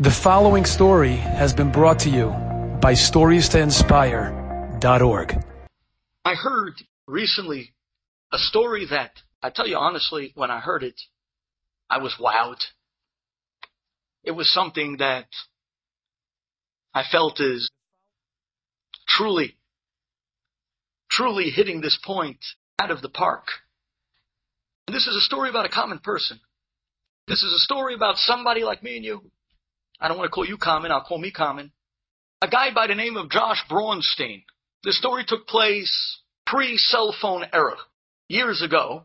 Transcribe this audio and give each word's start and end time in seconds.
The 0.00 0.12
following 0.12 0.64
story 0.64 1.16
has 1.16 1.52
been 1.52 1.72
brought 1.72 1.98
to 2.00 2.08
you 2.08 2.28
by 2.80 2.92
StoriesToInspire.org. 2.92 5.44
I 6.24 6.34
heard 6.34 6.74
recently 7.08 7.74
a 8.30 8.38
story 8.38 8.86
that, 8.90 9.10
I 9.42 9.50
tell 9.50 9.66
you 9.66 9.76
honestly, 9.76 10.30
when 10.36 10.52
I 10.52 10.60
heard 10.60 10.84
it, 10.84 11.00
I 11.90 11.98
was 11.98 12.14
wowed. 12.20 12.60
It 14.22 14.30
was 14.30 14.54
something 14.54 14.98
that 14.98 15.26
I 16.94 17.02
felt 17.10 17.40
is 17.40 17.68
truly, 19.08 19.56
truly 21.10 21.50
hitting 21.50 21.80
this 21.80 21.98
point 22.04 22.38
out 22.78 22.92
of 22.92 23.02
the 23.02 23.08
park. 23.08 23.48
And 24.86 24.94
this 24.94 25.08
is 25.08 25.16
a 25.16 25.22
story 25.22 25.50
about 25.50 25.66
a 25.66 25.70
common 25.70 25.98
person. 25.98 26.38
This 27.26 27.42
is 27.42 27.52
a 27.52 27.58
story 27.58 27.96
about 27.96 28.18
somebody 28.18 28.62
like 28.62 28.84
me 28.84 28.94
and 28.94 29.04
you 29.04 29.32
I 30.00 30.08
don't 30.08 30.18
want 30.18 30.28
to 30.28 30.34
call 30.34 30.46
you 30.46 30.56
common, 30.56 30.92
I'll 30.92 31.04
call 31.04 31.18
me 31.18 31.30
common. 31.30 31.72
A 32.40 32.48
guy 32.48 32.72
by 32.72 32.86
the 32.86 32.94
name 32.94 33.16
of 33.16 33.30
Josh 33.30 33.62
Braunstein. 33.68 34.44
The 34.84 34.92
story 34.92 35.24
took 35.26 35.48
place 35.48 36.20
pre-cell 36.46 37.14
phone 37.20 37.44
era, 37.52 37.76
years 38.28 38.62
ago, 38.62 39.04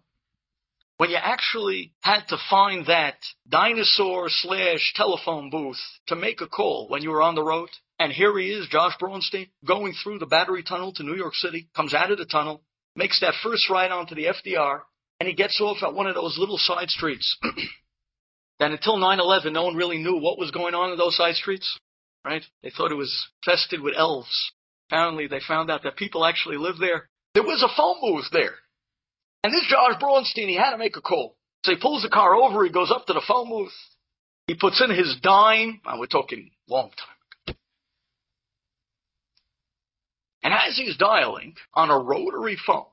when 0.98 1.10
you 1.10 1.18
actually 1.18 1.94
had 2.02 2.22
to 2.30 2.38
find 2.50 2.86
that 2.86 3.16
dinosaur 3.50 4.28
slash 4.30 4.94
telephone 4.96 5.50
booth 5.50 5.80
to 6.08 6.16
make 6.16 6.42
a 6.42 6.48
call 6.48 6.88
when 6.90 7.02
you 7.02 7.10
were 7.10 7.24
on 7.24 7.36
the 7.36 7.44
road. 7.44 7.70
And 8.00 8.12
here 8.12 8.38
he 8.38 8.52
is, 8.52 8.68
Josh 8.68 8.94
Braunstein, 9.02 9.50
going 9.66 9.94
through 9.94 10.20
the 10.20 10.26
Battery 10.28 10.64
Tunnel 10.64 10.94
to 10.94 11.04
New 11.04 11.16
York 11.16 11.36
City, 11.36 11.70
comes 11.76 11.94
out 11.94 12.12
of 12.12 12.20
the 12.20 12.26
tunnel, 12.26 12.62
makes 12.96 13.20
that 13.22 13.34
first 13.42 13.70
ride 13.70 13.92
onto 13.92 14.14
the 14.14 14.26
FDR, 14.26 14.82
and 15.20 15.28
he 15.28 15.36
gets 15.36 15.60
off 15.60 15.82
at 15.82 15.94
one 15.94 16.08
of 16.08 16.16
those 16.16 16.38
little 16.38 16.58
side 16.58 16.90
streets. 16.90 17.38
that 18.64 18.72
until 18.72 18.96
9-11, 18.96 19.52
no 19.52 19.66
one 19.66 19.76
really 19.76 19.98
knew 19.98 20.18
what 20.18 20.40
was 20.40 20.52
going 20.52 20.74
on 20.74 20.94
in 20.94 20.98
those 20.98 21.18
side 21.18 21.36
streets, 21.36 21.78
right? 22.24 22.44
They 22.62 22.70
thought 22.70 22.94
it 22.94 22.96
was 22.96 23.28
infested 23.46 23.82
with 23.82 23.94
elves. 23.98 24.54
Apparently, 24.90 25.28
they 25.28 25.42
found 25.46 25.70
out 25.70 25.84
that 25.84 25.98
people 25.98 26.26
actually 26.26 26.56
lived 26.56 26.80
there. 26.80 27.10
There 27.34 27.44
was 27.44 27.62
a 27.62 27.76
phone 27.76 27.98
booth 28.00 28.30
there. 28.32 28.56
And 29.44 29.54
this 29.54 29.66
Josh 29.70 30.02
Braunstein, 30.02 30.48
he 30.48 30.56
had 30.56 30.72
to 30.72 30.78
make 30.78 30.96
a 30.96 31.02
call. 31.02 31.36
So 31.66 31.74
he 31.74 31.82
pulls 31.82 32.04
the 32.04 32.10
car 32.10 32.36
over, 32.36 32.64
he 32.64 32.72
goes 32.72 32.90
up 32.90 33.06
to 33.08 33.14
the 33.14 33.24
phone 33.28 33.50
booth, 33.50 33.74
he 34.48 34.56
puts 34.56 34.82
in 34.82 34.96
his 34.96 35.18
dime, 35.22 35.82
and 35.86 36.00
we're 36.00 36.06
talking 36.06 36.50
long 36.70 36.90
time 36.92 37.18
ago. 37.48 37.58
And 40.42 40.54
as 40.54 40.78
he's 40.78 40.96
dialing 40.96 41.56
on 41.74 41.90
a 41.90 41.98
rotary 41.98 42.58
phone, 42.66 42.86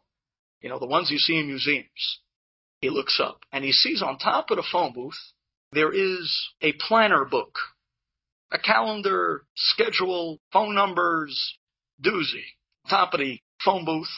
you 0.63 0.69
know, 0.69 0.81
the 0.81 0.87
ones 0.87 1.13
you 1.13 1.19
see 1.19 1.39
in 1.39 1.47
museums, 1.47 2.19
he 2.81 2.91
looks 2.91 3.21
up 3.23 3.43
and 3.53 3.65
he 3.65 3.71
sees 3.71 4.03
on 4.03 4.19
top 4.19 4.51
of 4.51 4.57
the 4.57 4.65
phone 4.73 4.93
booth 4.93 5.15
there 5.73 5.93
is 5.93 6.51
a 6.61 6.73
planner 6.73 7.25
book, 7.25 7.57
a 8.51 8.59
calendar, 8.59 9.43
schedule, 9.55 10.41
phone 10.53 10.75
numbers, 10.75 11.57
doozy, 12.03 12.45
top 12.89 13.15
of 13.15 13.21
the 13.21 13.39
phone 13.65 13.85
booth. 13.85 14.09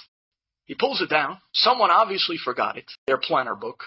He 0.64 0.74
pulls 0.74 1.02
it 1.02 1.10
down. 1.10 1.38
Someone 1.52 1.90
obviously 1.90 2.36
forgot 2.42 2.78
it, 2.78 2.90
their 3.06 3.18
planner 3.18 3.54
book. 3.54 3.84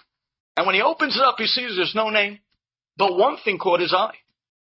And 0.56 0.66
when 0.66 0.76
he 0.76 0.82
opens 0.82 1.16
it 1.16 1.24
up, 1.24 1.36
he 1.38 1.48
sees 1.48 1.76
there's 1.76 1.96
no 1.96 2.10
name. 2.10 2.40
But 2.98 3.18
one 3.18 3.38
thing 3.44 3.58
caught 3.58 3.80
his 3.80 3.94
eye. 3.94 4.16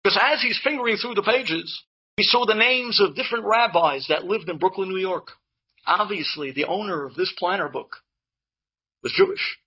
Because 0.03 0.19
as 0.21 0.41
he's 0.41 0.59
fingering 0.63 0.97
through 0.97 1.15
the 1.15 1.23
pages, 1.23 1.83
he 2.17 2.23
saw 2.23 2.45
the 2.45 2.53
names 2.53 2.99
of 2.99 3.15
different 3.15 3.45
rabbis 3.45 4.07
that 4.09 4.25
lived 4.25 4.49
in 4.49 4.57
Brooklyn, 4.57 4.89
New 4.89 4.99
York. 4.99 5.29
Obviously, 5.85 6.51
the 6.51 6.65
owner 6.65 7.05
of 7.05 7.15
this 7.15 7.33
planner 7.37 7.69
book 7.69 7.97
was 9.01 9.13
Jewish. 9.13 9.57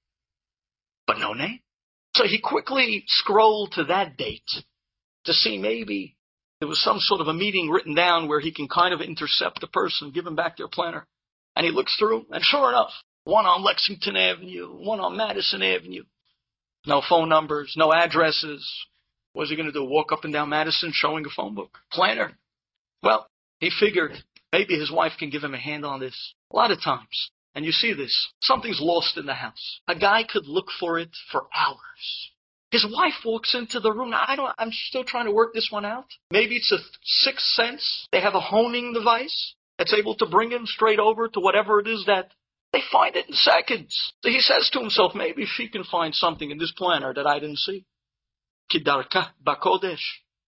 But 1.07 1.19
no 1.19 1.33
name. 1.33 1.61
So 2.15 2.25
he 2.25 2.41
quickly 2.41 3.05
scrolled 3.07 3.73
to 3.73 3.85
that 3.85 4.17
date 4.17 4.51
to 5.25 5.33
see 5.33 5.59
maybe 5.59 6.17
there 6.61 6.69
was 6.69 6.83
some 6.83 6.99
sort 7.01 7.21
of 7.21 7.29
a 7.29 7.35
meeting 7.35 7.71
written 7.71 7.95
down 7.95 8.29
where 8.29 8.41
he 8.41 8.53
can 8.53 8.69
kind 8.69 8.93
of 8.93 9.01
intercept 9.01 9.61
the 9.61 9.67
person, 9.67 10.13
give 10.13 10.27
him 10.27 10.37
back 10.37 10.57
their 10.57 10.69
planner. 10.69 11.07
And 11.57 11.67
he 11.67 11.73
looks 11.73 11.97
through, 11.99 12.27
and 12.31 12.43
sure 12.43 12.69
enough, 12.69 12.91
one 13.25 13.47
on 13.47 13.65
Lexington 13.65 14.17
Avenue, 14.17 14.69
one 14.69 15.01
on 15.01 15.17
Madison 15.17 15.63
Avenue. 15.63 16.05
No 16.87 17.03
phone 17.07 17.29
numbers, 17.29 17.75
no 17.77 17.93
addresses. 17.93 18.69
What 19.33 19.43
was 19.43 19.51
he 19.51 19.57
going 19.57 19.67
to 19.67 19.73
do? 19.73 19.85
Walk 19.85 20.13
up 20.13 20.25
and 20.25 20.33
down 20.33 20.51
Madison 20.51 20.93
showing 20.93 21.25
a 21.25 21.31
phone 21.31 21.55
book? 21.55 21.79
Planner. 21.91 22.33
Well, 23.03 23.27
he 23.61 23.71
figured 23.71 24.13
maybe 24.53 24.79
his 24.79 24.91
wife 24.91 25.13
can 25.19 25.31
give 25.31 25.43
him 25.43 25.55
a 25.55 25.59
hand 25.59 25.85
on 25.85 26.01
this. 26.01 26.35
A 26.53 26.57
lot 26.57 26.71
of 26.71 26.83
times, 26.83 27.31
and 27.55 27.65
you 27.65 27.73
see 27.73 27.93
this. 27.93 28.29
Something's 28.41 28.81
lost 28.81 29.17
in 29.17 29.27
the 29.27 29.35
house. 29.35 29.81
A 29.89 29.95
guy 29.95 30.25
could 30.25 30.47
look 30.47 30.69
for 30.79 30.99
it 30.99 31.11
for 31.31 31.47
hours. 31.55 32.31
His 32.71 32.87
wife 32.91 33.25
walks 33.25 33.55
into 33.55 33.81
the 33.81 33.93
room. 33.93 34.11
Now, 34.11 34.25
I 34.27 34.35
don't, 34.35 34.55
I'm 34.59 34.73
still 34.73 35.05
trying 35.05 35.27
to 35.27 35.33
work 35.33 35.53
this 35.53 35.69
one 35.71 35.85
out. 35.85 36.07
Maybe 36.31 36.57
it's 36.57 36.73
a 36.73 36.79
sixth 37.03 37.47
sense. 37.49 38.09
They 38.13 38.21
have 38.21 38.35
a 38.35 38.41
honing 38.41 38.95
device 38.95 39.55
that's 39.79 39.93
able 39.93 40.15
to 40.17 40.27
bring 40.27 40.51
him 40.51 40.65
straight 40.65 40.99
over 40.99 41.29
to 41.29 41.41
whatever 41.41 41.81
it 41.81 41.87
is 41.87 42.05
that 42.07 42.31
they 42.73 42.81
find 42.91 43.15
it 43.15 43.29
in 43.29 43.35
seconds. 43.35 44.13
So 44.23 44.31
he 44.31 44.41
says 44.41 44.71
to 44.71 44.81
himself, 44.81 45.15
maybe 45.15 45.45
she 45.45 45.69
can 45.69 45.85
find 45.85 46.15
something 46.15 46.51
in 46.51 46.57
this 46.57 46.73
planner 46.73 47.13
that 47.13 47.27
I 47.27 47.39
didn't 47.39 47.59
see. 47.59 47.85
Kidarka 48.73 49.29
Bakodesh. 49.47 50.01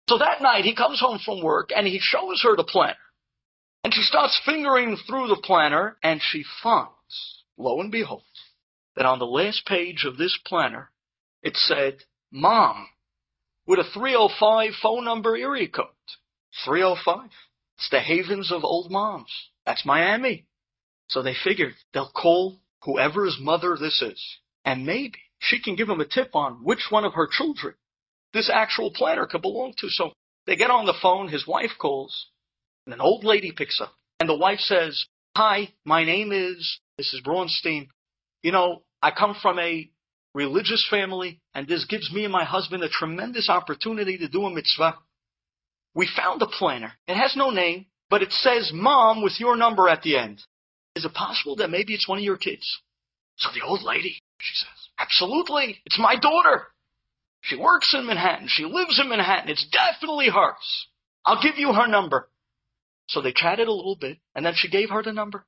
So 0.08 0.18
that 0.18 0.42
night 0.42 0.64
he 0.64 0.76
comes 0.76 1.02
home 1.02 1.20
from 1.20 1.42
work 1.42 1.72
and 1.76 1.86
he 1.86 2.00
shows 2.00 2.42
her 2.44 2.56
the 2.56 2.64
planner. 2.64 2.96
And 3.86 3.94
she 3.94 4.02
starts 4.02 4.42
fingering 4.44 4.98
through 4.98 5.28
the 5.28 5.40
planner 5.44 5.96
and 6.02 6.20
she 6.20 6.44
finds, 6.64 7.44
lo 7.56 7.80
and 7.82 7.92
behold, 7.92 8.24
that 8.96 9.06
on 9.06 9.20
the 9.20 9.28
last 9.28 9.64
page 9.68 10.06
of 10.06 10.18
this 10.18 10.36
planner, 10.44 10.90
it 11.44 11.56
said, 11.56 11.98
Mom, 12.32 12.88
with 13.68 13.78
a 13.78 13.84
305 13.94 14.72
phone 14.82 15.06
number 15.06 15.38
area 15.38 15.68
code. 15.68 15.86
305. 16.66 17.30
It's 17.78 17.90
the 17.92 18.00
havens 18.00 18.52
of 18.52 18.64
old 18.64 18.90
moms. 18.90 19.32
That's 19.68 19.86
Miami. 19.86 20.48
So 21.08 21.22
they 21.22 21.36
figured 21.44 21.76
they'll 21.94 22.10
call 22.10 22.58
whoever's 22.86 23.38
mother 23.40 23.78
this 23.80 24.02
is. 24.02 24.20
And 24.66 24.88
maybe 24.88 25.20
she 25.38 25.62
can 25.62 25.76
give 25.76 25.88
them 25.90 26.02
a 26.02 26.08
tip 26.08 26.36
on 26.36 26.64
which 26.64 26.88
one 26.90 27.06
of 27.06 27.14
her 27.14 27.30
children 27.32 27.76
this 28.34 28.50
actual 28.52 28.90
planner 28.90 29.28
could 29.28 29.44
belong 29.44 29.76
to. 29.78 29.90
So 29.90 30.14
they 30.48 30.56
get 30.56 30.72
on 30.72 30.88
the 30.88 30.98
phone. 31.00 31.28
His 31.28 31.46
wife 31.46 31.78
calls. 31.80 32.30
And 32.86 32.94
an 32.94 33.02
old 33.02 33.24
lady 33.24 33.52
picks 33.52 33.82
up, 33.82 33.94
and 34.20 34.30
the 34.30 34.36
wife 34.36 34.60
says, 34.60 35.06
Hi, 35.36 35.74
my 35.84 36.06
name 36.06 36.32
is 36.32 36.80
Mrs. 37.02 37.24
Braunstein. 37.26 37.88
You 38.44 38.52
know, 38.52 38.84
I 39.02 39.12
come 39.12 39.36
from 39.42 39.60
a 39.60 39.90
religious 40.34 40.86
family, 40.90 41.42
and 41.54 41.68
this 41.68 41.86
gives 41.86 42.12
me 42.12 42.24
and 42.24 42.34
my 42.34 42.44
husband 42.44 42.84
a 42.84 42.90
tremendous 42.90 43.50
opportunity 43.50 44.18
to 44.20 44.28
do 44.28 44.46
a 44.46 44.52
mitzvah. 44.52 44.96
We 45.96 46.08
found 46.08 46.42
a 46.42 46.48
planner. 46.48 46.94
It 47.08 47.16
has 47.16 47.36
no 47.36 47.50
name, 47.50 47.88
but 48.10 48.22
it 48.22 48.32
says 48.32 48.72
mom 48.74 49.24
with 49.24 49.40
your 49.40 49.56
number 49.56 49.90
at 49.90 50.04
the 50.04 50.18
end. 50.18 50.42
Is 50.96 51.06
it 51.06 51.14
possible 51.14 51.56
that 51.58 51.70
maybe 51.70 51.94
it's 51.94 52.08
one 52.08 52.20
of 52.20 52.24
your 52.24 52.38
kids? 52.38 52.82
So 53.38 53.50
the 53.54 53.66
old 53.66 53.82
lady, 53.82 54.22
she 54.40 54.56
says, 54.56 54.90
absolutely, 55.00 55.82
it's 55.86 56.00
my 56.00 56.16
daughter. 56.18 56.68
She 57.42 57.56
works 57.56 57.94
in 57.94 58.06
Manhattan. 58.06 58.48
She 58.50 58.66
lives 58.66 59.00
in 59.00 59.10
Manhattan. 59.10 59.50
It's 59.50 59.68
definitely 59.68 60.30
hers. 60.30 60.88
I'll 61.26 61.42
give 61.42 61.58
you 61.58 61.74
her 61.74 61.88
number. 61.88 62.30
So 63.08 63.22
they 63.22 63.34
chatted 63.34 63.68
a 63.68 63.72
little 63.72 63.96
bit, 63.96 64.18
and 64.34 64.46
then 64.46 64.54
she 64.56 64.70
gave 64.70 64.90
her 64.90 65.04
the 65.04 65.14
number. 65.14 65.46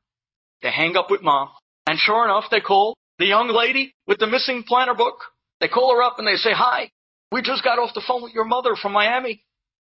They 0.62 0.72
hang 0.72 0.96
up 0.96 1.10
with 1.10 1.22
mom, 1.22 1.50
and 1.88 1.98
sure 1.98 2.26
enough, 2.26 2.46
they 2.52 2.62
call 2.62 2.96
the 3.18 3.26
young 3.26 3.50
lady 3.50 3.94
with 4.06 4.20
the 4.20 4.28
missing 4.28 4.64
planner 4.68 4.94
book. 4.94 5.20
They 5.60 5.68
call 5.68 5.96
her 5.96 6.04
up 6.04 6.20
and 6.20 6.28
they 6.28 6.36
say, 6.36 6.52
Hi, 6.54 6.92
we 7.32 7.42
just 7.42 7.64
got 7.64 7.80
off 7.80 7.94
the 7.94 8.04
phone 8.06 8.22
with 8.22 8.34
your 8.34 8.46
mother 8.46 8.76
from 8.76 8.94
Miami. 8.94 9.44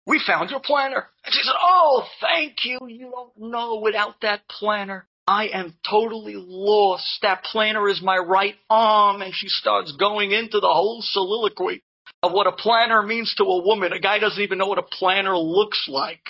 We 0.06 0.22
found 0.26 0.50
your 0.50 0.62
planner. 0.62 1.08
And 1.26 1.34
she 1.34 1.44
said, 1.44 1.56
Oh, 1.62 2.06
thank 2.22 2.64
you. 2.64 2.80
You 2.88 3.12
don't 3.12 3.52
know 3.52 3.80
without 3.84 4.22
that 4.22 4.48
planner. 4.48 5.08
I 5.28 5.48
am 5.50 5.76
totally 5.88 6.36
lost. 6.36 7.20
That 7.22 7.44
planner 7.44 7.88
is 7.90 8.02
my 8.02 8.18
right 8.18 8.56
arm. 8.70 9.22
And 9.22 9.34
she 9.34 9.48
starts 9.48 9.92
going 9.92 10.32
into 10.32 10.60
the 10.60 10.68
whole 10.68 11.02
soliloquy 11.02 11.84
of 12.24 12.32
what 12.32 12.48
a 12.48 12.52
planner 12.52 13.04
means 13.04 13.36
to 13.38 13.44
a 13.44 13.64
woman. 13.64 13.94
A 13.94 14.00
guy 14.00 14.20
doesn't 14.20 14.42
even 14.42 14.58
know 14.58 14.68
what 14.68 14.80
a 14.80 14.84
planner 14.84 15.38
looks 15.38 15.88
like. 15.88 16.24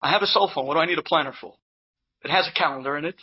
I 0.00 0.10
have 0.10 0.22
a 0.22 0.26
cell 0.26 0.50
phone. 0.52 0.66
What 0.66 0.74
do 0.74 0.80
I 0.80 0.86
need 0.86 0.98
a 0.98 1.02
planner 1.02 1.32
for? 1.38 1.54
It 2.24 2.30
has 2.30 2.48
a 2.48 2.52
calendar 2.52 2.96
in 2.96 3.04
it. 3.04 3.20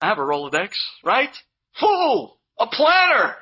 I 0.00 0.08
have 0.08 0.18
a 0.18 0.22
Rolodex, 0.22 0.70
right? 1.04 1.34
Fool! 1.80 2.38
A 2.58 2.66
planner! 2.66 3.36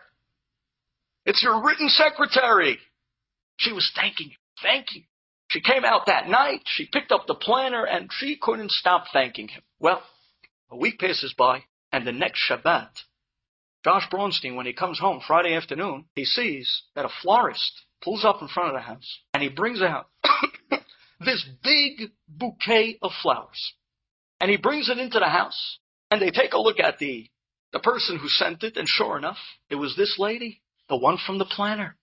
It's 1.25 1.43
your 1.43 1.63
written 1.63 1.89
secretary. 1.89 2.79
She 3.59 3.73
was 3.73 3.91
thanking 3.95 4.29
you. 4.29 4.37
Thank 4.63 4.95
you. 4.95 5.03
She 5.49 5.61
came 5.61 5.85
out 5.85 6.07
that 6.07 6.29
night. 6.29 6.63
She 6.67 6.87
picked 6.87 7.13
up 7.13 7.27
the 7.27 7.35
planner 7.35 7.85
and 7.85 8.11
she 8.13 8.37
couldn't 8.37 8.71
stop 8.71 9.07
thanking 9.13 9.49
him. 9.49 9.63
Well, 9.79 10.03
a 10.71 10.77
week 10.77 10.99
passes 10.99 11.35
by 11.37 11.65
and 11.93 12.07
the 12.07 12.13
next 12.13 12.41
Shabbat, 12.49 12.91
Josh 13.85 14.09
Braunstein, 14.11 14.57
when 14.57 14.67
he 14.67 14.73
comes 14.73 14.99
home 14.99 15.21
Friday 15.25 15.55
afternoon, 15.55 16.07
he 16.15 16.25
sees 16.25 16.83
that 16.97 17.05
a 17.05 17.11
florist 17.23 17.85
pulls 18.03 18.25
up 18.25 18.43
in 18.43 18.49
front 18.49 18.71
of 18.71 18.75
the 18.75 18.81
house 18.81 19.21
and 19.33 19.43
he 19.43 19.49
brings 19.49 19.81
out 19.81 20.09
this 21.21 21.45
big 21.63 22.11
bouquet 22.29 22.99
of 23.03 23.13
flowers. 23.23 23.75
And 24.41 24.51
he 24.51 24.57
brings 24.57 24.89
it 24.89 24.99
into 24.99 25.19
the 25.19 25.29
house, 25.29 25.79
and 26.11 26.21
they 26.21 26.31
take 26.31 26.53
a 26.53 26.61
look 26.61 26.79
at 26.79 26.99
the, 26.99 27.29
the 27.73 27.79
person 27.79 28.19
who 28.19 28.29
sent 28.29 28.63
it, 28.63 28.77
and 28.77 28.89
sure 28.89 29.17
enough, 29.17 29.39
it 29.71 29.77
was 29.77 29.97
this 29.97 30.19
lady, 30.19 30.63
the 30.89 30.97
one 30.97 31.19
from 31.19 31.39
the 31.39 31.45
planner. 31.45 31.97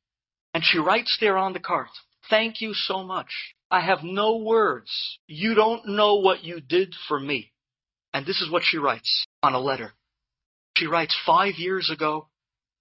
And 0.53 0.63
she 0.63 0.79
writes 0.79 1.17
there 1.19 1.37
on 1.37 1.53
the 1.53 1.59
card, 1.59 1.87
Thank 2.29 2.61
you 2.61 2.73
so 2.73 3.03
much. 3.03 3.55
I 3.69 3.81
have 3.81 4.03
no 4.03 4.37
words. 4.37 5.19
You 5.27 5.55
don't 5.55 5.87
know 5.87 6.15
what 6.15 6.43
you 6.43 6.61
did 6.61 6.93
for 7.07 7.19
me. 7.19 7.51
And 8.13 8.25
this 8.25 8.41
is 8.41 8.49
what 8.49 8.63
she 8.63 8.77
writes 8.77 9.25
on 9.41 9.53
a 9.53 9.59
letter. 9.59 9.93
She 10.77 10.85
writes, 10.85 11.15
Five 11.25 11.55
years 11.55 11.89
ago, 11.89 12.29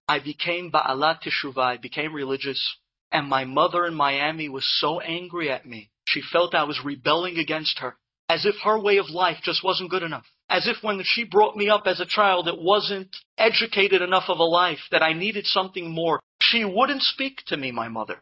I 0.07 0.19
became 0.19 0.71
Ba'alat 0.71 1.21
Teshuvah, 1.23 1.63
I 1.63 1.77
became 1.77 2.13
religious, 2.13 2.77
and 3.11 3.27
my 3.27 3.45
mother 3.45 3.85
in 3.85 3.93
Miami 3.93 4.49
was 4.49 4.65
so 4.79 4.99
angry 4.99 5.49
at 5.49 5.65
me. 5.65 5.89
She 6.13 6.21
felt 6.21 6.53
I 6.53 6.63
was 6.65 6.85
rebelling 6.85 7.39
against 7.39 7.79
her, 7.79 7.97
as 8.29 8.45
if 8.45 8.53
her 8.63 8.79
way 8.79 8.97
of 8.97 9.09
life 9.09 9.39
just 9.41 9.63
wasn't 9.63 9.89
good 9.89 10.03
enough. 10.03 10.27
As 10.47 10.67
if 10.67 10.83
when 10.83 11.01
she 11.03 11.23
brought 11.23 11.57
me 11.57 11.69
up 11.69 11.87
as 11.87 11.99
a 11.99 12.05
child, 12.05 12.47
it 12.47 12.61
wasn't 12.61 13.15
educated 13.35 14.03
enough 14.03 14.29
of 14.29 14.37
a 14.37 14.43
life, 14.43 14.81
that 14.91 15.01
I 15.01 15.13
needed 15.13 15.47
something 15.47 15.89
more. 15.89 16.19
She 16.39 16.65
wouldn't 16.65 17.01
speak 17.01 17.41
to 17.47 17.57
me, 17.57 17.71
my 17.71 17.87
mother. 17.87 18.21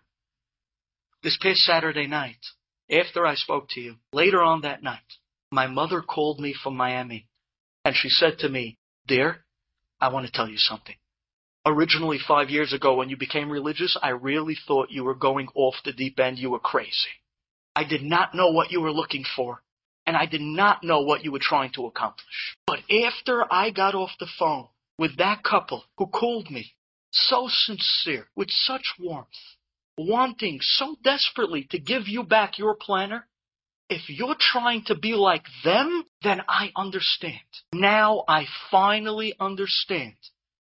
This 1.22 1.38
past 1.42 1.60
Saturday 1.66 2.08
night, 2.08 2.40
after 2.90 3.26
I 3.26 3.36
spoke 3.36 3.68
to 3.72 3.82
you, 3.82 3.98
later 4.14 4.42
on 4.42 4.62
that 4.62 4.82
night, 4.82 5.18
my 5.52 5.68
mother 5.68 6.02
called 6.02 6.40
me 6.40 6.54
from 6.54 6.78
Miami, 6.78 7.28
and 7.84 7.94
she 7.94 8.08
said 8.08 8.40
to 8.40 8.48
me, 8.48 8.78
Dear, 9.06 9.44
I 10.00 10.08
want 10.08 10.28
to 10.28 10.32
tell 10.32 10.48
you 10.48 10.58
something. 10.58 10.96
Originally, 11.66 12.20
five 12.26 12.50
years 12.50 12.72
ago, 12.72 12.96
when 12.96 13.10
you 13.10 13.18
became 13.18 13.50
religious, 13.50 13.98
I 14.02 14.10
really 14.10 14.56
thought 14.66 14.92
you 14.92 15.04
were 15.04 15.14
going 15.14 15.50
off 15.56 15.76
the 15.84 15.92
deep 15.92 16.18
end. 16.22 16.40
You 16.40 16.52
were 16.52 16.60
crazy. 16.60 17.21
I 17.76 17.84
did 17.84 18.04
not 18.04 18.36
know 18.36 18.52
what 18.52 18.72
you 18.72 18.82
were 18.82 18.92
looking 18.92 19.24
for, 19.36 19.64
and 20.06 20.18
I 20.18 20.26
did 20.26 20.42
not 20.42 20.84
know 20.84 21.02
what 21.02 21.24
you 21.24 21.32
were 21.32 21.40
trying 21.40 21.72
to 21.74 21.86
accomplish. 21.86 22.58
But 22.68 22.80
after 22.92 23.46
I 23.52 23.70
got 23.70 23.96
off 23.96 24.12
the 24.20 24.28
phone 24.40 24.68
with 24.98 25.18
that 25.18 25.44
couple 25.44 25.86
who 25.98 26.08
called 26.08 26.50
me, 26.52 26.74
so 27.12 27.48
sincere, 27.50 28.28
with 28.36 28.50
such 28.50 28.96
warmth, 29.00 29.28
wanting 29.98 30.60
so 30.62 30.96
desperately 31.04 31.64
to 31.72 31.80
give 31.80 32.08
you 32.08 32.24
back 32.24 32.58
your 32.58 32.76
planner, 32.76 33.28
if 33.90 34.10
you're 34.10 34.38
trying 34.40 34.84
to 34.86 34.96
be 34.96 35.14
like 35.14 35.46
them, 35.64 36.06
then 36.24 36.42
I 36.48 36.72
understand. 36.76 37.40
Now 37.74 38.24
I 38.28 38.46
finally 38.70 39.34
understand 39.40 40.16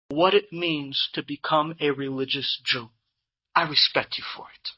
what 0.09 0.33
it 0.33 0.53
means 0.53 1.09
to 1.13 1.23
become 1.23 1.75
a 1.81 1.91
religious 1.91 2.61
Jew. 2.63 2.89
I 3.53 3.67
respect 3.67 4.17
you 4.17 4.23
for 4.35 4.45
it. 4.55 4.69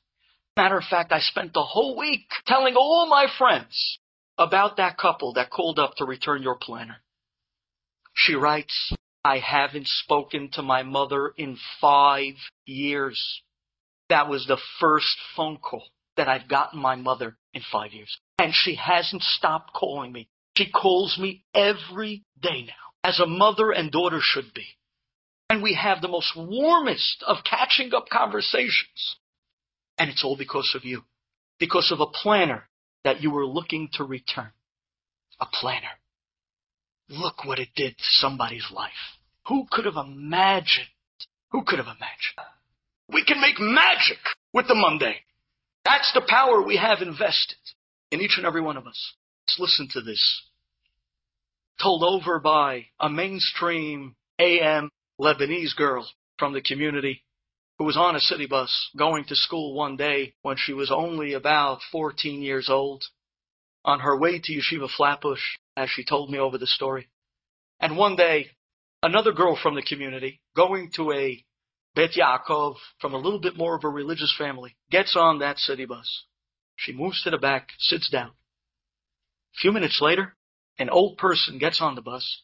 Matter 0.59 0.77
of 0.77 0.83
fact, 0.89 1.13
I 1.13 1.21
spent 1.21 1.53
the 1.53 1.63
whole 1.63 1.95
week 1.95 2.29
telling 2.45 2.75
all 2.75 3.07
my 3.07 3.27
friends 3.38 3.97
about 4.38 4.75
that 4.75 4.97
couple 4.97 5.31
that 5.35 5.50
called 5.50 5.79
up 5.79 5.95
to 5.95 6.06
return 6.06 6.44
your 6.44 6.57
planner. 6.57 6.97
She 8.13 8.35
writes, 8.35 8.91
I 9.23 9.38
haven't 9.38 9.88
spoken 9.88 10.50
to 10.56 10.61
my 10.61 10.83
mother 10.83 11.31
in 11.38 11.57
five 11.79 12.33
years. 12.65 13.41
That 14.09 14.27
was 14.27 14.47
the 14.47 14.59
first 14.81 15.15
phone 15.33 15.59
call 15.59 15.85
that 16.17 16.27
I've 16.27 16.50
gotten 16.50 16.81
my 16.81 16.97
mother 16.97 17.38
in 17.53 17.61
five 17.71 17.94
years. 17.94 18.19
And 18.38 18.53
she 18.53 18.75
hasn't 18.75 19.23
stopped 19.23 19.71
calling 19.73 20.11
me. 20.11 20.27
She 20.57 20.69
calls 20.69 21.17
me 21.17 21.45
every 21.56 22.25
day 22.38 22.63
now, 22.63 22.91
as 23.09 23.21
a 23.21 23.25
mother 23.25 23.71
and 23.71 23.94
daughter 23.94 24.19
should 24.21 24.53
be. 24.53 24.65
And 25.50 25.63
we 25.63 25.75
have 25.75 26.01
the 26.01 26.09
most 26.09 26.35
warmest 26.35 27.23
of 27.25 27.45
catching 27.45 27.94
up 27.94 28.09
conversations. 28.09 29.15
And 30.00 30.10
it's 30.10 30.24
all 30.24 30.38
because 30.38 30.74
of 30.75 30.86
you. 30.86 31.04
Because 31.60 31.92
of 31.92 32.00
a 32.00 32.07
planner 32.07 32.63
that 33.04 33.22
you 33.22 33.31
were 33.31 33.46
looking 33.46 33.90
to 33.94 34.04
return. 34.04 34.51
A 35.40 35.46
planner. 35.46 36.00
Look 37.10 37.44
what 37.46 37.60
it 37.60 37.69
did 37.75 37.98
to 37.98 38.04
somebody's 38.04 38.68
life. 38.72 38.92
Who 39.48 39.66
could 39.69 39.86
have 39.86 39.98
imagined? 39.98 40.88
Who 41.51 41.63
could 41.63 41.80
have 41.80 41.88
imagined? 41.88 42.48
We 43.12 43.25
can 43.25 43.42
make 43.42 43.60
magic 43.60 44.19
with 44.54 44.68
the 44.68 44.75
Monday. 44.75 45.16
That's 45.84 46.12
the 46.13 46.25
power 46.28 46.62
we 46.62 46.78
have 46.78 47.02
invested 47.02 47.57
in 48.12 48.22
each 48.22 48.36
and 48.38 48.45
every 48.45 48.62
one 48.62 48.78
of 48.78 48.86
us. 48.86 49.13
Let's 49.48 49.60
listen 49.60 49.88
to 49.92 50.02
this. 50.02 50.44
Told 51.81 52.04
over 52.04 52.40
by 52.40 52.86
a 53.00 53.10
mainstream 53.10 54.16
AM 54.38 54.92
Lebanese 55.19 55.75
girl 55.75 56.07
from 56.38 56.54
the 56.54 56.62
community 56.62 57.24
who 57.80 57.86
was 57.86 57.98
on 57.98 58.16
a 58.16 58.20
city 58.20 58.46
bus 58.46 58.90
going 58.98 59.24
to 59.24 59.36
school 59.36 59.74
one 59.74 59.96
day 59.96 60.34
when 60.42 60.58
she 60.58 60.74
was 60.74 60.92
only 60.92 61.34
about 61.34 61.80
14 61.94 62.42
years 62.42 62.70
old 62.70 63.06
on 63.86 64.02
her 64.02 64.20
way 64.20 64.38
to 64.38 64.52
Yeshiva 64.52 64.90
Flatbush, 64.90 65.42
as 65.78 65.90
she 65.90 66.04
told 66.04 66.30
me 66.30 66.38
over 66.38 66.58
the 66.58 66.68
story. 66.68 67.08
And 67.80 67.96
one 67.96 68.18
day, 68.18 68.52
another 69.02 69.31
girl 69.31 69.56
from 69.56 69.76
the 69.76 69.81
community 69.81 70.42
going 70.58 70.92
to 70.98 71.14
a 71.14 71.44
Bet 71.96 72.12
Yaakov 72.12 72.76
from 73.00 73.14
a 73.14 73.18
little 73.18 73.40
bit 73.40 73.56
more 73.56 73.76
of 73.76 73.86
a 73.86 73.90
religious 73.90 74.36
family 74.38 74.76
gets 74.92 75.16
on 75.16 75.40
that 75.40 75.58
city 75.58 75.86
bus. 75.86 76.26
She 76.76 76.92
moves 76.92 77.24
to 77.24 77.30
the 77.30 77.38
back, 77.38 77.70
sits 77.80 78.10
down. 78.10 78.31
A 79.56 79.58
few 79.62 79.72
minutes 79.72 80.00
later, 80.02 80.36
an 80.78 80.90
old 80.90 81.18
person 81.18 81.58
gets 81.58 81.81
on 81.81 81.96
the 81.96 82.02
bus, 82.02 82.42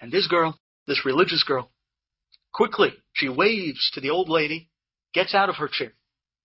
and 0.00 0.12
this 0.12 0.28
girl, 0.28 0.56
this 0.86 1.04
religious 1.04 1.42
girl, 1.42 1.71
quickly, 2.52 2.92
she 3.12 3.28
waves 3.28 3.90
to 3.94 4.00
the 4.00 4.10
old 4.10 4.28
lady, 4.28 4.68
gets 5.14 5.34
out 5.34 5.48
of 5.48 5.56
her 5.56 5.68
chair, 5.68 5.92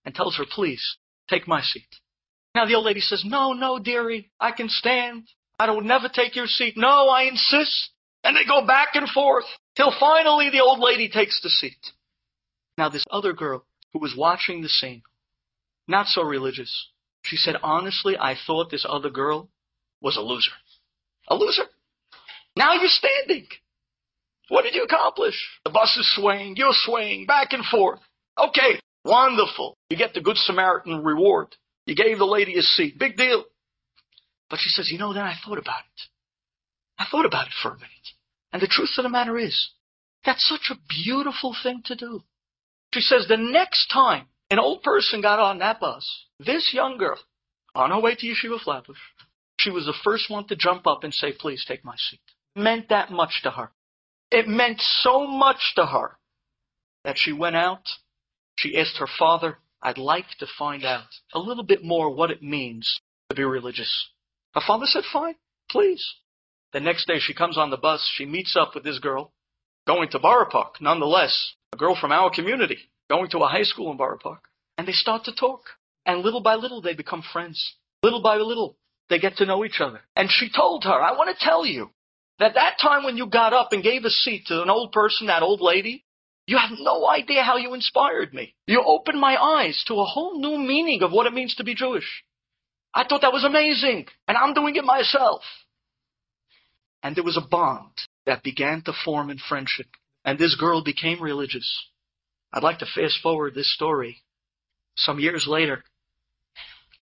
and 0.05 0.13
tells 0.13 0.37
her, 0.37 0.45
please, 0.49 0.97
take 1.29 1.47
my 1.47 1.61
seat. 1.61 1.87
Now 2.55 2.65
the 2.65 2.75
old 2.75 2.85
lady 2.85 3.01
says, 3.01 3.23
no, 3.25 3.53
no, 3.53 3.79
dearie, 3.79 4.31
I 4.39 4.51
can 4.51 4.69
stand. 4.69 5.27
I 5.59 5.69
will 5.71 5.81
never 5.81 6.09
take 6.09 6.35
your 6.35 6.47
seat. 6.47 6.75
No, 6.77 7.09
I 7.09 7.23
insist. 7.23 7.89
And 8.23 8.35
they 8.35 8.45
go 8.45 8.65
back 8.65 8.89
and 8.93 9.07
forth 9.09 9.45
till 9.75 9.93
finally 9.99 10.49
the 10.49 10.61
old 10.61 10.79
lady 10.79 11.09
takes 11.09 11.39
the 11.41 11.49
seat. 11.49 11.77
Now, 12.77 12.89
this 12.89 13.05
other 13.09 13.33
girl 13.33 13.65
who 13.93 13.99
was 13.99 14.15
watching 14.15 14.61
the 14.61 14.69
scene, 14.69 15.01
not 15.87 16.07
so 16.07 16.21
religious, 16.21 16.89
she 17.23 17.37
said, 17.37 17.55
honestly, 17.63 18.15
I 18.17 18.35
thought 18.45 18.69
this 18.69 18.85
other 18.87 19.09
girl 19.09 19.49
was 20.01 20.17
a 20.17 20.21
loser. 20.21 20.51
A 21.27 21.35
loser. 21.35 21.63
Now 22.55 22.73
you're 22.73 22.87
standing. 22.87 23.47
What 24.49 24.63
did 24.63 24.75
you 24.75 24.83
accomplish? 24.83 25.35
The 25.65 25.71
bus 25.71 25.95
is 25.97 26.15
swaying, 26.15 26.55
you're 26.55 26.71
swaying 26.73 27.25
back 27.25 27.53
and 27.53 27.65
forth. 27.65 27.99
Okay, 28.37 28.79
wonderful. 29.03 29.77
You 29.89 29.97
get 29.97 30.13
the 30.13 30.21
Good 30.21 30.37
Samaritan 30.37 31.03
reward. 31.03 31.55
You 31.85 31.95
gave 31.95 32.17
the 32.17 32.25
lady 32.25 32.57
a 32.57 32.61
seat. 32.61 32.97
Big 32.99 33.17
deal. 33.17 33.45
But 34.49 34.59
she 34.59 34.69
says, 34.69 34.89
you 34.91 34.97
know, 34.97 35.13
then 35.13 35.23
I 35.23 35.35
thought 35.43 35.57
about 35.57 35.79
it. 35.79 36.01
I 36.99 37.05
thought 37.09 37.25
about 37.25 37.47
it 37.47 37.53
for 37.61 37.69
a 37.69 37.75
minute. 37.75 37.91
And 38.53 38.61
the 38.61 38.67
truth 38.67 38.91
of 38.97 39.03
the 39.03 39.09
matter 39.09 39.37
is, 39.37 39.71
that's 40.25 40.47
such 40.47 40.71
a 40.71 40.79
beautiful 41.03 41.55
thing 41.61 41.81
to 41.85 41.95
do. 41.95 42.21
She 42.93 43.01
says 43.01 43.25
the 43.27 43.37
next 43.37 43.87
time 43.87 44.27
an 44.49 44.59
old 44.59 44.81
person 44.81 45.21
got 45.21 45.39
on 45.39 45.59
that 45.59 45.79
bus, 45.79 46.25
this 46.39 46.73
young 46.73 46.97
girl, 46.97 47.19
on 47.75 47.91
her 47.91 47.99
way 47.99 48.15
to 48.15 48.25
Yeshiva 48.25 48.59
Flatbush, 48.59 48.97
she 49.59 49.69
was 49.69 49.85
the 49.85 49.93
first 50.03 50.29
one 50.29 50.47
to 50.47 50.55
jump 50.55 50.87
up 50.87 51.03
and 51.03 51.13
say, 51.13 51.33
please 51.33 51.65
take 51.67 51.83
my 51.83 51.95
seat. 51.97 52.21
Meant 52.55 52.89
that 52.89 53.11
much 53.11 53.41
to 53.43 53.51
her. 53.51 53.71
It 54.31 54.47
meant 54.47 54.81
so 54.81 55.25
much 55.25 55.73
to 55.75 55.85
her 55.85 56.17
that 57.03 57.17
she 57.17 57.31
went 57.31 57.55
out. 57.55 57.83
She 58.57 58.77
asked 58.77 58.97
her 58.97 59.07
father, 59.07 59.59
I'd 59.81 59.97
like 59.97 60.25
to 60.39 60.47
find 60.57 60.83
out 60.83 61.07
a 61.33 61.39
little 61.39 61.63
bit 61.63 61.83
more 61.83 62.13
what 62.13 62.31
it 62.31 62.41
means 62.41 62.99
to 63.29 63.35
be 63.35 63.43
religious. 63.43 64.09
Her 64.53 64.61
father 64.65 64.85
said, 64.85 65.03
fine, 65.11 65.35
please. 65.69 66.03
The 66.73 66.79
next 66.79 67.07
day 67.07 67.19
she 67.19 67.33
comes 67.33 67.57
on 67.57 67.69
the 67.69 67.77
bus, 67.77 68.09
she 68.15 68.25
meets 68.25 68.55
up 68.55 68.75
with 68.75 68.83
this 68.83 68.99
girl, 68.99 69.31
going 69.85 70.09
to 70.09 70.19
Borough 70.19 70.49
Park, 70.49 70.81
nonetheless 70.81 71.53
a 71.73 71.77
girl 71.77 71.95
from 71.99 72.11
our 72.11 72.29
community 72.29 72.77
going 73.09 73.29
to 73.29 73.39
a 73.39 73.47
high 73.47 73.63
school 73.63 73.91
in 73.91 73.97
Borough 73.97 74.19
Park. 74.21 74.43
And 74.77 74.87
they 74.87 74.91
start 74.91 75.23
to 75.25 75.35
talk. 75.35 75.61
And 76.05 76.21
little 76.21 76.41
by 76.41 76.55
little, 76.55 76.81
they 76.81 76.93
become 76.93 77.23
friends. 77.33 77.75
Little 78.03 78.21
by 78.21 78.37
little, 78.37 78.77
they 79.09 79.19
get 79.19 79.37
to 79.37 79.45
know 79.45 79.65
each 79.65 79.79
other. 79.79 80.01
And 80.15 80.29
she 80.29 80.49
told 80.53 80.83
her, 80.83 80.91
I 80.91 81.13
want 81.13 81.35
to 81.35 81.45
tell 81.45 81.65
you 81.65 81.89
that 82.39 82.53
that 82.55 82.77
time 82.81 83.03
when 83.03 83.17
you 83.17 83.27
got 83.27 83.53
up 83.53 83.73
and 83.73 83.83
gave 83.83 84.03
a 84.03 84.09
seat 84.09 84.45
to 84.47 84.61
an 84.61 84.69
old 84.69 84.91
person, 84.91 85.27
that 85.27 85.43
old 85.43 85.61
lady, 85.61 86.03
you 86.45 86.57
have 86.57 86.77
no 86.79 87.07
idea 87.07 87.43
how 87.43 87.57
you 87.57 87.73
inspired 87.73 88.33
me. 88.33 88.55
You 88.67 88.81
opened 88.85 89.19
my 89.19 89.35
eyes 89.35 89.83
to 89.87 89.95
a 89.95 90.05
whole 90.05 90.39
new 90.39 90.57
meaning 90.57 91.01
of 91.03 91.11
what 91.11 91.27
it 91.27 91.33
means 91.33 91.55
to 91.55 91.63
be 91.63 91.75
Jewish. 91.75 92.23
I 92.93 93.05
thought 93.05 93.21
that 93.21 93.33
was 93.33 93.43
amazing. 93.43 94.07
And 94.27 94.37
I'm 94.37 94.53
doing 94.53 94.75
it 94.75 94.83
myself. 94.83 95.41
And 97.03 97.15
there 97.15 97.23
was 97.23 97.37
a 97.37 97.47
bond 97.47 97.91
that 98.25 98.43
began 98.43 98.81
to 98.83 98.93
form 99.05 99.29
in 99.29 99.37
friendship 99.37 99.87
and 100.27 100.37
this 100.37 100.55
girl 100.55 100.83
became 100.83 101.21
religious. 101.21 101.85
I'd 102.51 102.63
like 102.63 102.79
to 102.79 102.85
fast 102.85 103.21
forward 103.23 103.55
this 103.55 103.73
story. 103.73 104.23
Some 104.95 105.19
years 105.19 105.45
later, 105.47 105.83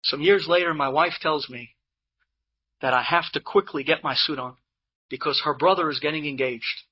some 0.04 0.22
years 0.22 0.48
later, 0.48 0.74
my 0.74 0.88
wife 0.88 1.16
tells 1.22 1.50
me 1.50 1.76
that 2.82 2.94
I 2.94 3.04
have 3.04 3.30
to 3.34 3.40
quickly 3.40 3.84
get 3.84 4.04
my 4.04 4.16
suit 4.16 4.40
on 4.40 4.56
because 5.12 5.40
her 5.46 5.54
brother 5.54 5.92
is 5.92 6.00
getting 6.00 6.26
engaged. 6.26 6.84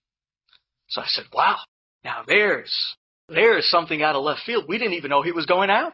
So 0.90 1.02
I 1.02 1.06
said, 1.08 1.26
wow, 1.34 1.58
now 2.04 2.24
there's, 2.28 2.96
there's 3.28 3.68
something 3.70 4.04
out 4.04 4.16
of 4.16 4.24
left 4.24 4.42
field. 4.46 4.66
We 4.68 4.78
didn't 4.78 4.94
even 4.94 5.10
know 5.10 5.24
he 5.24 5.32
was 5.32 5.48
going 5.48 5.72
out. 5.72 5.94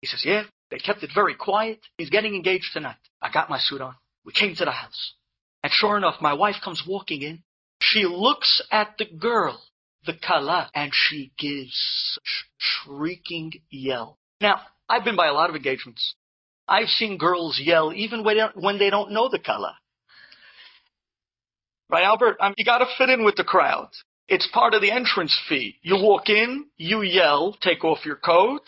He 0.00 0.06
says, 0.06 0.22
yeah, 0.24 0.44
they 0.70 0.78
kept 0.78 1.02
it 1.02 1.10
very 1.14 1.34
quiet. 1.34 1.80
He's 1.98 2.10
getting 2.10 2.34
engaged 2.34 2.70
tonight. 2.72 2.96
I 3.20 3.30
got 3.30 3.50
my 3.50 3.58
suit 3.58 3.82
on. 3.82 3.94
We 4.24 4.32
came 4.32 4.54
to 4.54 4.64
the 4.64 4.70
house. 4.70 5.14
And 5.62 5.70
sure 5.70 5.98
enough, 5.98 6.22
my 6.22 6.32
wife 6.32 6.56
comes 6.64 6.82
walking 6.86 7.20
in 7.20 7.42
she 7.82 8.04
looks 8.04 8.62
at 8.70 8.94
the 8.98 9.06
girl 9.06 9.60
the 10.06 10.14
kala, 10.14 10.70
and 10.74 10.92
she 10.94 11.32
gives 11.38 11.72
sh- 12.24 12.44
shrieking 12.56 13.52
yell. 13.68 14.18
Now, 14.40 14.62
I've 14.88 15.04
been 15.04 15.16
by 15.16 15.26
a 15.26 15.34
lot 15.34 15.50
of 15.50 15.56
engagements. 15.56 16.14
I've 16.66 16.88
seen 16.88 17.18
girls 17.18 17.60
yell 17.62 17.92
even 17.92 18.24
when 18.24 18.36
they 18.36 18.40
don't, 18.40 18.56
when 18.56 18.78
they 18.78 18.90
don't 18.90 19.12
know 19.12 19.28
the 19.28 19.38
kala. 19.38 19.76
Right, 21.90 22.04
Albert? 22.04 22.36
Um, 22.40 22.54
you 22.56 22.64
got 22.64 22.78
to 22.78 22.86
fit 22.96 23.10
in 23.10 23.24
with 23.24 23.34
the 23.34 23.44
crowd. 23.44 23.88
It's 24.28 24.48
part 24.52 24.74
of 24.74 24.80
the 24.80 24.92
entrance 24.92 25.36
fee. 25.48 25.76
You 25.82 25.96
walk 25.96 26.28
in, 26.28 26.66
you 26.76 27.02
yell, 27.02 27.56
take 27.60 27.84
off 27.84 28.06
your 28.06 28.14
coat, 28.14 28.62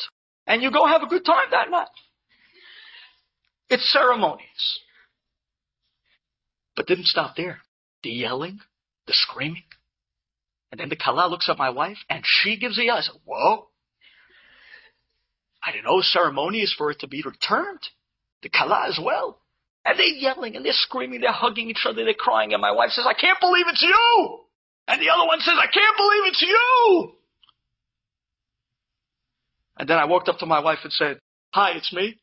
and 0.47 0.61
you 0.61 0.73
go 0.73 0.87
have 0.87 1.03
a 1.03 1.07
good 1.07 1.25
time 1.25 1.47
that 1.53 1.71
night. 1.71 1.87
It's 3.71 3.93
ceremonies. 3.93 4.81
But 6.75 6.89
didn't 6.89 7.07
stop 7.07 7.37
there. 7.37 7.59
The 8.03 8.11
yelling, 8.11 8.59
the 9.07 9.13
screaming. 9.15 9.63
And 10.73 10.81
then 10.81 10.89
the 10.89 10.97
kala 10.97 11.29
looks 11.29 11.49
at 11.49 11.59
my 11.59 11.71
wife 11.71 11.99
and 12.11 12.25
she 12.27 12.57
gives. 12.57 12.79
I 12.79 13.01
said, 13.03 13.15
whoa. 13.25 13.69
I 15.65 15.71
didn't 15.71 15.85
know 15.85 16.01
ceremony 16.01 16.59
is 16.59 16.75
for 16.77 16.91
it 16.91 16.99
to 17.01 17.07
be 17.07 17.23
returned. 17.23 17.81
The 18.43 18.49
kala 18.49 18.89
as 18.89 18.99
well. 19.01 19.39
And 19.85 19.99
they're 19.99 20.07
yelling 20.07 20.57
and 20.57 20.65
they're 20.65 20.73
screaming, 20.73 21.21
they're 21.21 21.33
hugging 21.33 21.69
each 21.69 21.85
other, 21.89 22.05
they're 22.05 22.15
crying, 22.15 22.53
and 22.53 22.63
my 22.63 22.71
wife 22.71 22.91
says, 22.91 23.05
I 23.09 23.15
can't 23.15 23.41
believe 23.41 23.67
it's 23.69 23.83
you! 23.83 24.39
And 24.87 25.01
the 25.01 25.11
other 25.11 25.27
one 25.27 25.41
says, 25.41 25.55
I 25.59 25.67
can't 25.67 25.97
believe 25.97 26.23
it's 26.27 26.43
you! 26.43 27.13
And 29.79 29.89
then 29.89 29.99
I 29.99 30.05
walked 30.05 30.29
up 30.29 30.39
to 30.39 30.47
my 30.47 30.61
wife 30.61 30.79
and 30.85 30.93
said, 30.93 31.19
Hi, 31.53 31.73
it's 31.73 31.93
me. 31.93 32.19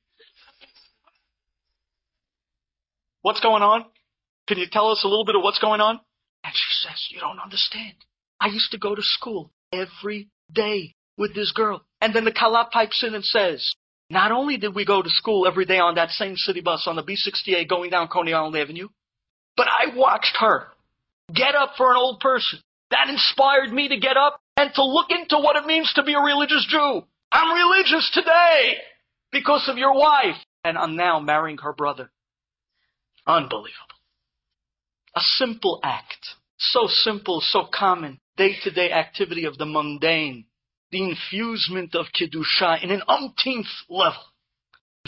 What's 3.21 3.41
going 3.41 3.63
on? 3.63 3.85
Can 4.47 4.57
you 4.57 4.65
tell 4.71 4.89
us 4.89 5.03
a 5.03 5.07
little 5.07 5.25
bit 5.25 5.35
of 5.35 5.43
what's 5.43 5.59
going 5.59 5.81
on? 5.81 5.99
And 6.43 6.53
she 6.53 6.87
says, 6.87 7.07
You 7.09 7.19
don't 7.19 7.39
understand. 7.39 7.95
I 8.39 8.47
used 8.47 8.71
to 8.71 8.77
go 8.77 8.95
to 8.95 9.01
school 9.01 9.51
every 9.73 10.29
day 10.51 10.95
with 11.17 11.35
this 11.35 11.51
girl. 11.51 11.83
And 11.99 12.13
then 12.13 12.23
the 12.23 12.31
kala 12.31 12.69
pipes 12.71 13.03
in 13.05 13.13
and 13.13 13.25
says, 13.25 13.75
not 14.09 14.31
only 14.31 14.57
did 14.57 14.73
we 14.73 14.85
go 14.85 15.01
to 15.01 15.09
school 15.09 15.47
every 15.47 15.65
day 15.65 15.79
on 15.79 15.95
that 15.95 16.09
same 16.09 16.35
city 16.35 16.61
bus 16.61 16.85
on 16.87 16.95
the 16.95 17.03
B68 17.03 17.67
going 17.67 17.91
down 17.91 18.07
Coney 18.07 18.33
Island 18.33 18.55
Avenue, 18.55 18.87
but 19.55 19.67
I 19.67 19.95
watched 19.95 20.37
her 20.39 20.67
get 21.33 21.55
up 21.55 21.73
for 21.77 21.91
an 21.91 21.97
old 21.97 22.19
person. 22.19 22.59
That 22.91 23.09
inspired 23.09 23.71
me 23.71 23.89
to 23.89 23.99
get 23.99 24.17
up 24.17 24.41
and 24.57 24.71
to 24.73 24.83
look 24.83 25.11
into 25.11 25.37
what 25.37 25.55
it 25.55 25.65
means 25.65 25.91
to 25.93 26.03
be 26.03 26.13
a 26.13 26.19
religious 26.19 26.65
Jew. 26.67 27.03
I'm 27.31 27.55
religious 27.55 28.09
today 28.13 28.77
because 29.31 29.69
of 29.69 29.77
your 29.77 29.93
wife. 29.93 30.37
And 30.63 30.77
I'm 30.77 30.95
now 30.95 31.19
marrying 31.19 31.59
her 31.59 31.71
brother. 31.71 32.09
Unbelievable. 33.25 33.71
A 35.15 35.21
simple 35.21 35.79
act. 35.83 36.25
So 36.57 36.87
simple, 36.87 37.41
so 37.41 37.67
common. 37.73 38.19
Day 38.35 38.55
to 38.63 38.71
day 38.71 38.91
activity 38.91 39.45
of 39.45 39.57
the 39.57 39.65
mundane 39.65 40.45
the 40.91 41.03
infusement 41.03 41.95
of 41.95 42.07
Kedusha 42.07 42.83
in 42.83 42.91
an 42.91 43.01
umpteenth 43.07 43.67
level. 43.89 44.23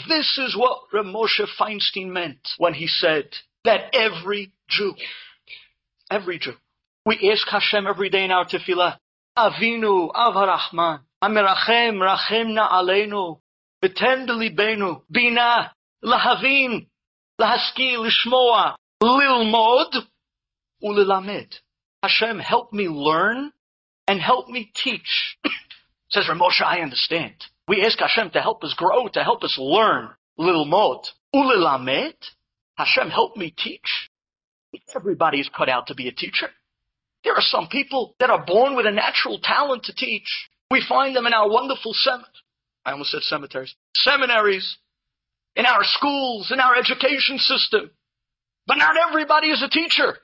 This 0.08 0.38
is 0.38 0.56
what 0.56 0.82
Rav 0.92 1.04
Moshe 1.04 1.46
Feinstein 1.58 2.08
meant 2.08 2.48
when 2.58 2.74
he 2.74 2.86
said 2.86 3.28
that 3.64 3.94
every 3.94 4.52
Jew, 4.68 4.94
every 6.10 6.38
Jew, 6.38 6.54
we 7.04 7.30
ask 7.32 7.46
Hashem 7.48 7.86
every 7.86 8.10
day 8.10 8.24
in 8.24 8.30
our 8.30 8.46
tefillah, 8.46 8.96
Avinu, 9.36 10.12
Avarachman, 10.12 11.00
Amerachem, 11.22 11.98
Rachemna 11.98 12.70
Aleinu, 12.70 13.38
Beten 13.82 14.26
Belibenu, 14.26 15.02
Bina, 15.10 15.72
Lahavin, 16.04 16.86
Lahaski, 17.40 17.96
Lishmoa, 17.96 18.76
Lilmod, 19.02 20.06
Ulilamed. 20.82 21.52
Hashem, 22.02 22.38
help 22.38 22.72
me 22.72 22.88
learn 22.88 23.52
and 24.08 24.20
help 24.20 24.48
me 24.48 24.70
teach. 24.74 25.36
Says 26.12 26.26
Ramosha, 26.26 26.64
I 26.64 26.80
understand. 26.80 27.34
We 27.66 27.84
ask 27.84 27.98
Hashem 27.98 28.30
to 28.30 28.40
help 28.40 28.62
us 28.64 28.74
grow, 28.74 29.08
to 29.08 29.24
help 29.24 29.42
us 29.44 29.56
learn. 29.58 30.10
Lilmod. 30.38 31.06
Ulilamed. 31.34 32.14
Hashem, 32.76 33.08
help 33.08 33.36
me 33.36 33.54
teach. 33.56 34.10
Everybody 34.94 35.40
is 35.40 35.50
cut 35.54 35.68
out 35.68 35.86
to 35.88 35.94
be 35.94 36.08
a 36.08 36.12
teacher. 36.12 36.48
There 37.24 37.34
are 37.34 37.42
some 37.42 37.68
people 37.68 38.14
that 38.18 38.30
are 38.30 38.44
born 38.44 38.76
with 38.76 38.86
a 38.86 38.90
natural 38.90 39.38
talent 39.42 39.84
to 39.84 39.94
teach. 39.94 40.48
We 40.70 40.84
find 40.86 41.14
them 41.14 41.26
in 41.26 41.34
our 41.34 41.48
wonderful 41.48 41.92
cemeteries. 41.94 42.28
I 42.84 42.92
almost 42.92 43.10
said 43.10 43.22
cemeteries. 43.22 43.74
Seminaries, 43.94 44.76
in 45.54 45.66
our 45.66 45.84
schools, 45.84 46.50
in 46.50 46.60
our 46.60 46.74
education 46.76 47.38
system. 47.38 47.90
But 48.66 48.78
not 48.78 48.96
everybody 49.08 49.48
is 49.48 49.62
a 49.62 49.68
teacher. 49.68 50.16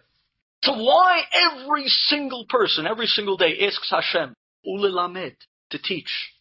So 0.65 0.73
why 0.73 1.23
every 1.33 1.87
single 1.87 2.47
person, 2.49 2.87
every 2.87 3.07
single 3.07 3.37
day 3.37 3.67
asks 3.67 3.91
Hashem, 3.91 4.35
Ulilamed, 4.67 5.37
to 5.71 5.79
teach. 5.79 6.33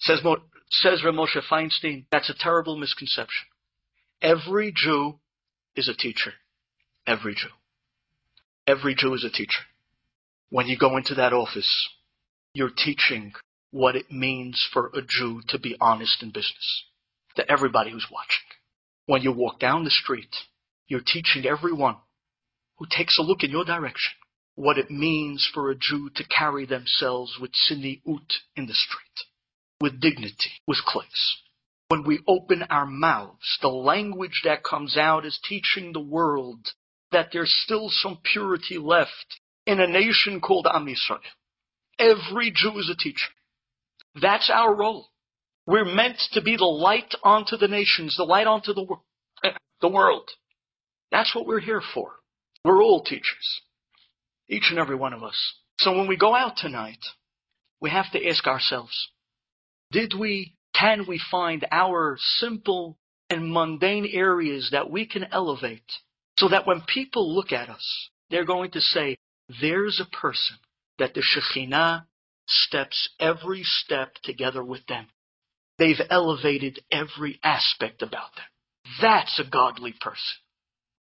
Says, 0.00 0.20
says 0.70 1.04
Rav 1.04 1.14
Moshe 1.14 1.40
Feinstein, 1.50 2.06
that's 2.10 2.30
a 2.30 2.34
terrible 2.38 2.76
misconception. 2.76 3.46
Every 4.20 4.72
Jew 4.74 5.18
is 5.76 5.88
a 5.88 5.94
teacher. 5.94 6.32
Every 7.06 7.34
Jew. 7.34 7.48
Every 8.66 8.94
Jew 8.94 9.14
is 9.14 9.24
a 9.24 9.30
teacher. 9.30 9.62
When 10.50 10.66
you 10.66 10.76
go 10.76 10.96
into 10.96 11.14
that 11.14 11.32
office, 11.32 11.88
you're 12.54 12.70
teaching 12.70 13.32
what 13.70 13.96
it 13.96 14.10
means 14.10 14.68
for 14.72 14.90
a 14.94 15.00
Jew 15.02 15.40
to 15.48 15.58
be 15.58 15.76
honest 15.80 16.22
in 16.22 16.28
business. 16.28 16.84
To 17.36 17.50
everybody 17.50 17.90
who's 17.90 18.06
watching. 18.12 18.44
When 19.06 19.22
you 19.22 19.32
walk 19.32 19.58
down 19.58 19.84
the 19.84 19.90
street, 19.90 20.34
you're 20.86 21.00
teaching 21.00 21.46
everyone 21.46 21.96
who 22.76 22.86
takes 22.90 23.18
a 23.18 23.22
look 23.22 23.42
in 23.42 23.50
your 23.50 23.64
direction 23.64 24.12
what 24.54 24.78
it 24.78 24.90
means 24.90 25.48
for 25.52 25.70
a 25.70 25.74
Jew 25.74 26.10
to 26.14 26.24
carry 26.24 26.66
themselves 26.66 27.38
with 27.40 27.52
ut 27.70 28.32
in 28.56 28.66
the 28.66 28.74
street, 28.74 29.26
with 29.80 30.00
dignity, 30.00 30.50
with 30.66 30.78
class. 30.84 31.36
When 31.88 32.04
we 32.04 32.20
open 32.26 32.62
our 32.70 32.86
mouths, 32.86 33.58
the 33.60 33.68
language 33.68 34.42
that 34.44 34.64
comes 34.64 34.96
out 34.96 35.26
is 35.26 35.38
teaching 35.46 35.92
the 35.92 36.00
world 36.00 36.72
that 37.10 37.28
there's 37.32 37.54
still 37.64 37.88
some 37.90 38.18
purity 38.22 38.78
left 38.78 39.40
in 39.66 39.80
a 39.80 39.86
nation 39.86 40.40
called 40.40 40.66
Am 40.66 40.86
Yisrael. 40.86 41.20
Every 41.98 42.50
Jew 42.50 42.78
is 42.78 42.90
a 42.90 42.96
teacher. 42.96 43.28
That's 44.20 44.50
our 44.52 44.74
role. 44.74 45.08
We're 45.66 45.84
meant 45.84 46.18
to 46.32 46.42
be 46.42 46.56
the 46.56 46.64
light 46.64 47.14
onto 47.22 47.56
the 47.56 47.68
nations, 47.68 48.16
the 48.16 48.24
light 48.24 48.46
onto 48.46 48.74
the, 48.74 48.82
wor- 48.82 49.02
the 49.80 49.88
world. 49.88 50.28
That's 51.10 51.34
what 51.34 51.46
we're 51.46 51.60
here 51.60 51.82
for. 51.94 52.12
We're 52.64 52.82
all 52.82 53.04
teachers. 53.04 53.60
Each 54.52 54.66
and 54.68 54.78
every 54.78 54.96
one 54.96 55.14
of 55.14 55.22
us. 55.22 55.54
So 55.78 55.96
when 55.96 56.06
we 56.06 56.18
go 56.18 56.34
out 56.34 56.58
tonight, 56.58 56.98
we 57.80 57.88
have 57.88 58.10
to 58.12 58.28
ask 58.28 58.46
ourselves, 58.46 59.08
did 59.90 60.12
we, 60.12 60.56
can 60.74 61.06
we 61.08 61.18
find 61.30 61.66
our 61.72 62.18
simple 62.38 62.98
and 63.30 63.50
mundane 63.50 64.06
areas 64.12 64.68
that 64.72 64.90
we 64.90 65.06
can 65.06 65.24
elevate 65.32 65.90
so 66.38 66.50
that 66.50 66.66
when 66.66 66.82
people 66.82 67.34
look 67.34 67.50
at 67.50 67.70
us, 67.70 68.10
they're 68.28 68.44
going 68.44 68.70
to 68.72 68.80
say, 68.82 69.16
there's 69.62 70.00
a 70.00 70.16
person 70.16 70.56
that 70.98 71.14
the 71.14 71.22
Shekhinah 71.22 72.04
steps 72.46 73.08
every 73.18 73.62
step 73.62 74.16
together 74.22 74.62
with 74.62 74.84
them. 74.86 75.06
They've 75.78 75.96
elevated 76.10 76.80
every 76.90 77.40
aspect 77.42 78.02
about 78.02 78.34
them. 78.36 78.44
That's 79.00 79.40
a 79.40 79.50
godly 79.50 79.94
person. 79.98 80.36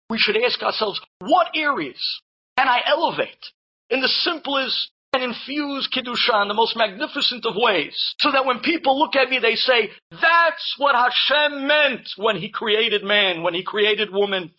We 0.09 0.17
should 0.19 0.35
ask 0.35 0.61
ourselves, 0.61 0.99
what 1.19 1.47
areas 1.55 2.21
can 2.59 2.67
I 2.67 2.81
elevate 2.85 3.45
in 3.89 4.01
the 4.01 4.09
simplest 4.09 4.91
and 5.13 5.23
infuse 5.23 5.87
in 5.95 6.03
the 6.03 6.53
most 6.53 6.75
magnificent 6.75 7.45
of 7.45 7.55
ways. 7.55 7.95
So 8.19 8.31
that 8.31 8.45
when 8.45 8.59
people 8.59 8.99
look 8.99 9.15
at 9.15 9.29
me, 9.29 9.39
they 9.39 9.55
say, 9.55 9.89
that's 10.11 10.75
what 10.77 10.93
Hashem 10.93 11.65
meant 11.65 12.09
when 12.17 12.35
He 12.35 12.49
created 12.49 13.03
man, 13.03 13.43
when 13.43 13.53
He 13.53 13.63
created 13.63 14.11
woman. 14.11 14.51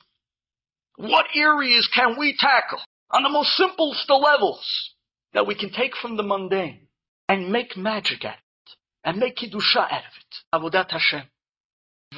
What 0.97 1.27
areas 1.35 1.89
can 1.95 2.17
we 2.19 2.37
tackle 2.39 2.81
on 3.11 3.23
the 3.23 3.29
most 3.29 3.55
simplest 3.57 4.11
of 4.11 4.23
levels 4.23 4.95
that 5.35 5.47
we 5.47 5.55
can 5.55 5.71
take 5.71 5.95
from 5.95 6.17
the 6.17 6.23
mundane 6.23 6.89
and 7.29 7.53
make 7.53 7.77
magic 7.77 8.25
at 8.25 8.35
it 8.35 8.77
and 9.05 9.19
make 9.19 9.37
Kiddusha 9.37 9.77
out 9.77 9.93
of 9.93 10.15
it? 10.19 10.37
Avodat 10.55 10.91
Hashem. 10.91 11.23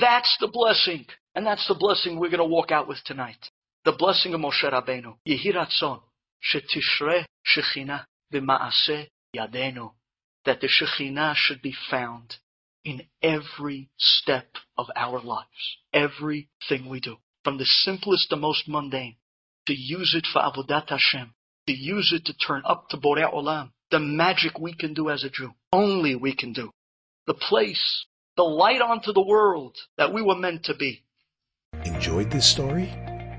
That's 0.01 0.37
the 0.41 0.49
blessing. 0.49 1.07
And 1.35 1.45
that's 1.45 1.67
the 1.67 1.75
blessing 1.75 2.21
we're 2.21 2.31
going 2.31 2.39
to 2.39 2.45
walk 2.45 2.71
out 2.71 2.87
with 2.87 3.03
tonight 3.05 3.51
the 3.85 3.93
blessing 3.93 4.35
of 4.35 4.41
Moshe 4.41 4.63
Rabbeinu. 4.65 5.17
Yehi 5.27 5.55
ratzon 5.55 6.01
shetishre 6.43 7.25
shechina 7.47 8.05
v'maaseh 8.33 9.09
yadenu. 9.37 9.93
That 10.45 10.61
the 10.61 10.69
shechina 10.69 11.35
should 11.37 11.63
be 11.63 11.75
found 11.91 12.37
in 12.85 13.03
every 13.23 13.89
step 13.97 14.49
of 14.77 14.87
our 14.97 15.21
lives. 15.21 15.79
Everything 15.93 16.89
we 16.89 17.01
do. 17.01 17.17
From 17.45 17.59
the 17.59 17.65
simplest 17.65 18.31
to 18.31 18.37
most 18.37 18.69
mundane. 18.69 19.17
To 19.67 19.75
use 19.75 20.15
it 20.17 20.27
for 20.33 20.43
Avodat 20.43 20.89
Hashem. 20.89 21.33
To 21.69 21.73
use 21.73 22.13
it 22.13 22.25
to 22.27 22.35
turn 22.35 22.63
up 22.65 22.89
to 22.89 22.97
Borei 22.97 23.33
Olam. 23.33 23.71
The 23.91 24.01
magic 24.01 24.59
we 24.59 24.75
can 24.75 24.95
do 24.95 25.11
as 25.11 25.23
a 25.23 25.31
Jew. 25.31 25.53
Only 25.73 26.17
we 26.17 26.35
can 26.35 26.53
do. 26.53 26.71
The 27.27 27.35
place, 27.35 28.07
the 28.37 28.43
light 28.43 28.81
onto 28.81 29.13
the 29.13 29.23
world 29.23 29.77
that 29.97 30.13
we 30.13 30.23
were 30.23 30.35
meant 30.35 30.65
to 30.65 30.75
be. 30.75 31.05
Enjoyed 31.85 32.31
this 32.31 32.51
story? 32.51 32.93